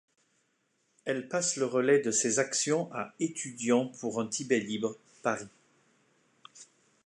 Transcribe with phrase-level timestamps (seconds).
[1.05, 5.45] Elle passe le relai de ses actions à Étudiants pour un Tibet libre, Paris.